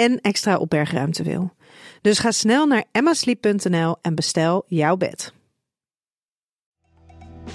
en 0.00 0.20
extra 0.20 0.56
opbergruimte 0.56 1.22
wil. 1.22 1.52
Dus 2.00 2.18
ga 2.18 2.30
snel 2.30 2.66
naar 2.66 2.84
emmasleep.nl 2.92 3.96
en 4.02 4.14
bestel 4.14 4.64
jouw 4.66 4.96
bed. 4.96 5.32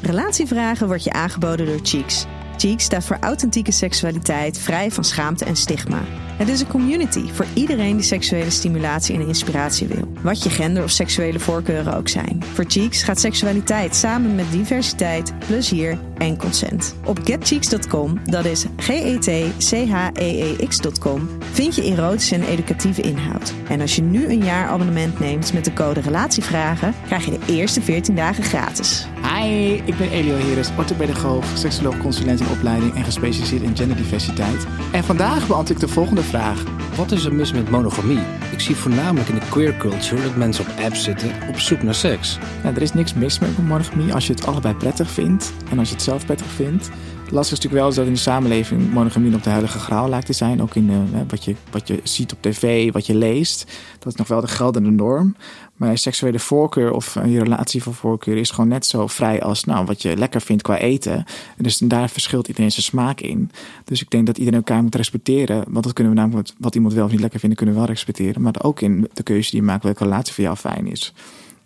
Relatievragen 0.01 0.87
wordt 0.87 1.03
je 1.03 1.11
aangeboden 1.11 1.65
door 1.65 1.79
Cheeks. 1.83 2.25
Cheeks 2.57 2.83
staat 2.83 3.05
voor 3.05 3.17
authentieke 3.19 3.71
seksualiteit, 3.71 4.57
vrij 4.57 4.91
van 4.91 5.03
schaamte 5.03 5.45
en 5.45 5.55
stigma. 5.55 6.01
Het 6.37 6.49
is 6.49 6.61
een 6.61 6.67
community 6.67 7.31
voor 7.31 7.45
iedereen 7.53 7.95
die 7.95 8.05
seksuele 8.05 8.49
stimulatie 8.49 9.15
en 9.15 9.27
inspiratie 9.27 9.87
wil. 9.87 10.11
Wat 10.21 10.43
je 10.43 10.49
gender 10.49 10.83
of 10.83 10.89
seksuele 10.89 11.39
voorkeuren 11.39 11.95
ook 11.95 12.07
zijn. 12.07 12.43
Voor 12.53 12.65
Cheeks 12.67 13.03
gaat 13.03 13.19
seksualiteit 13.19 13.95
samen 13.95 14.35
met 14.35 14.51
diversiteit, 14.51 15.33
plezier 15.47 15.97
en 16.17 16.37
consent. 16.37 16.95
Op 17.05 17.19
getcheeks.com, 17.23 18.19
dat 18.25 18.45
is 18.45 18.65
G-E-T-C-H-E-E-X.com, 18.77 21.29
vind 21.51 21.75
je 21.75 21.83
erotische 21.83 22.35
en 22.35 22.43
educatieve 22.43 23.01
inhoud. 23.01 23.53
En 23.69 23.81
als 23.81 23.95
je 23.95 24.01
nu 24.01 24.25
een 24.25 24.43
jaar 24.43 24.67
abonnement 24.67 25.19
neemt 25.19 25.53
met 25.53 25.65
de 25.65 25.73
code 25.73 25.99
Relatievragen, 25.99 26.93
krijg 27.05 27.25
je 27.25 27.31
de 27.31 27.53
eerste 27.53 27.81
14 27.81 28.15
dagen 28.15 28.43
gratis. 28.43 29.07
Hi, 29.33 29.81
ik 29.85 29.97
ben 29.97 30.11
Elio 30.11 30.35
Heres, 30.35 30.69
orthopedagoog, 30.77 31.45
seksoloog, 31.53 31.97
consulent 31.97 32.39
in 32.39 32.49
opleiding 32.49 32.95
en 32.95 33.03
gespecialiseerd 33.03 33.61
in 33.61 33.75
genderdiversiteit. 33.75 34.65
En 34.91 35.03
vandaag 35.03 35.47
beantwoord 35.47 35.69
ik 35.69 35.79
de 35.79 35.87
volgende 35.87 36.23
vraag. 36.25 36.63
Wat 36.95 37.11
is 37.11 37.25
er 37.25 37.33
mis 37.33 37.51
met 37.51 37.69
monogamie? 37.69 38.19
Ik 38.51 38.59
zie 38.59 38.75
voornamelijk 38.75 39.29
in 39.29 39.35
de 39.35 39.45
queer 39.49 39.77
culture 39.77 40.21
dat 40.21 40.35
mensen 40.35 40.65
op 40.65 40.83
apps 40.83 41.03
zitten 41.03 41.31
op 41.49 41.59
zoek 41.59 41.83
naar 41.83 41.95
seks. 41.95 42.37
Nou, 42.63 42.75
er 42.75 42.81
is 42.81 42.93
niks 42.93 43.13
mis 43.13 43.39
met 43.39 43.57
monogamie 43.57 44.13
als 44.13 44.27
je 44.27 44.33
het 44.33 44.45
allebei 44.45 44.73
prettig 44.73 45.11
vindt 45.11 45.53
en 45.69 45.79
als 45.79 45.87
je 45.87 45.93
het 45.93 46.03
zelf 46.03 46.25
prettig 46.25 46.47
vindt. 46.47 46.89
Lastig 47.31 47.57
is 47.57 47.63
natuurlijk 47.63 47.81
wel 47.81 47.87
is 47.89 47.95
dat 47.95 48.05
in 48.05 48.13
de 48.13 48.19
samenleving 48.19 48.93
monogamie 48.93 49.31
nog 49.31 49.41
de 49.41 49.49
heilige 49.49 49.79
graal 49.79 50.09
lijkt 50.09 50.25
te 50.25 50.33
zijn. 50.33 50.61
Ook 50.61 50.75
in 50.75 50.87
de, 50.87 51.17
hè, 51.17 51.25
wat, 51.27 51.43
je, 51.43 51.55
wat 51.71 51.87
je 51.87 51.99
ziet 52.03 52.33
op 52.33 52.41
tv, 52.41 52.91
wat 52.91 53.05
je 53.05 53.15
leest. 53.15 53.71
Dat 53.99 54.13
is 54.13 54.15
nog 54.15 54.27
wel 54.27 54.41
de 54.41 54.47
geldende 54.47 54.91
norm. 54.91 55.35
Maar 55.75 55.97
seksuele 55.97 56.39
voorkeur 56.39 56.91
of 56.91 57.13
je 57.25 57.43
relatie 57.43 57.83
van 57.83 57.93
voorkeur 57.93 58.37
is 58.37 58.51
gewoon 58.51 58.69
net 58.69 58.85
zo 58.85 59.07
vrij 59.07 59.41
als 59.41 59.63
nou, 59.63 59.85
wat 59.85 60.01
je 60.01 60.17
lekker 60.17 60.41
vindt 60.41 60.61
qua 60.61 60.77
eten. 60.77 61.15
En 61.57 61.63
dus 61.63 61.77
daar 61.77 62.09
verschilt 62.09 62.47
iedereen 62.47 62.71
zijn 62.71 62.85
smaak 62.85 63.21
in. 63.21 63.51
Dus 63.83 64.01
ik 64.01 64.09
denk 64.09 64.25
dat 64.25 64.37
iedereen 64.37 64.59
elkaar 64.59 64.83
moet 64.83 64.95
respecteren. 64.95 65.63
Want 65.69 65.83
dat 65.83 65.93
kunnen 65.93 66.13
we 66.13 66.19
namelijk, 66.19 66.49
wat 66.57 66.75
iemand 66.75 66.93
wel 66.93 67.05
of 67.05 67.11
niet 67.11 67.19
lekker 67.19 67.39
vindt, 67.39 67.55
kunnen 67.55 67.75
we 67.75 67.81
wel 67.81 67.89
respecteren. 67.89 68.41
Maar 68.41 68.55
ook 68.61 68.81
in 68.81 69.09
de 69.13 69.23
keuze 69.23 69.51
die 69.51 69.59
je 69.59 69.65
maakt 69.65 69.83
welke 69.83 70.03
relatie 70.03 70.33
voor 70.33 70.43
jou 70.43 70.55
fijn 70.55 70.87
is. 70.87 71.13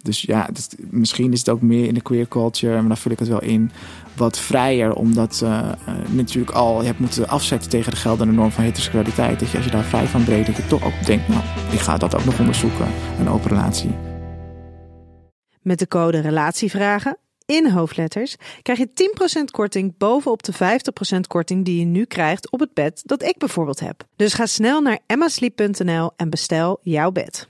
Dus 0.02 0.22
ja, 0.22 0.48
dat, 0.52 0.76
misschien 0.90 1.32
is 1.34 1.40
het 1.40 1.50
ook 1.50 1.62
meer 1.62 1.88
in 1.88 1.94
de 1.94 2.02
queer 2.02 2.28
culture, 2.28 2.74
maar 2.74 2.88
dan 2.88 2.98
vul 2.98 3.12
ik 3.12 3.20
het 3.20 3.28
wel 3.28 3.42
in, 3.42 3.72
wat 4.16 4.40
vrijer. 4.40 4.94
Omdat 4.94 5.42
uh, 5.44 5.50
uh, 5.50 5.96
natuurlijk 6.10 6.56
al 6.56 6.80
je 6.80 6.88
hebt 6.88 7.00
moeten 7.00 7.28
afzetten 7.28 7.70
tegen 7.70 7.92
de 7.92 7.98
geldende 7.98 8.34
norm 8.34 8.52
van 8.52 8.64
heteroseksualiteit. 8.64 9.40
Dat 9.40 9.50
je 9.50 9.58
als 9.58 9.66
je 9.66 9.72
daar 9.72 9.84
vrij 9.84 10.08
van 10.08 10.24
breekt, 10.24 10.46
dat 10.46 10.56
je 10.56 10.68
toch 10.68 10.86
ook 10.86 11.06
denkt, 11.06 11.28
nou, 11.28 11.42
ik 11.72 11.80
ga 11.80 11.98
dat 11.98 12.16
ook 12.16 12.26
nog 12.26 12.40
onderzoeken, 12.40 12.88
een 13.20 13.30
open 13.30 13.50
relatie. 13.50 13.96
Met 15.62 15.80
de 15.80 15.88
code 15.88 16.20
Relatievragen 16.20 17.18
in 17.50 17.70
hoofdletters 17.70 18.36
krijg 18.62 18.80
je 18.80 18.90
10% 19.40 19.44
korting 19.52 19.98
bovenop 19.98 20.44
de 20.44 20.54
50% 20.54 20.58
korting 21.28 21.66
die 21.66 21.80
je 21.80 21.86
nu 21.86 22.06
krijgt 22.06 22.52
op 22.52 22.60
het 22.60 22.74
bed 22.74 23.02
dat 23.06 23.24
ik 23.24 23.38
bijvoorbeeld 23.38 23.80
heb. 23.80 24.04
Dus 24.16 24.34
ga 24.34 24.46
snel 24.46 24.82
naar 24.82 25.00
emmasleep.nl 25.06 26.12
en 26.16 26.30
bestel 26.30 26.80
jouw 26.82 27.12
bed. 27.12 27.50